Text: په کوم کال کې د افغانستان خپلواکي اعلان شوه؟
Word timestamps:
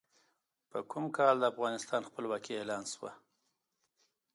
په 0.69 0.79
کوم 0.91 1.05
کال 1.17 1.35
کې 1.37 1.41
د 1.41 1.49
افغانستان 1.53 2.01
خپلواکي 2.09 2.53
اعلان 2.55 2.83
شوه؟ 2.93 3.11